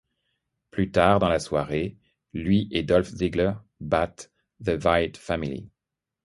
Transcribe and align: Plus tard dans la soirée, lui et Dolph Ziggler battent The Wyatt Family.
Plus 0.71 0.89
tard 0.89 1.19
dans 1.19 1.29
la 1.29 1.37
soirée, 1.37 1.99
lui 2.33 2.67
et 2.71 2.81
Dolph 2.81 3.09
Ziggler 3.11 3.53
battent 3.79 4.31
The 4.65 4.83
Wyatt 4.83 5.15
Family. 5.17 5.69